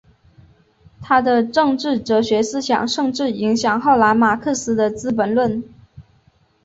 [0.99, 5.63] 他的政治哲学思想甚至影响后来马克思的资本论。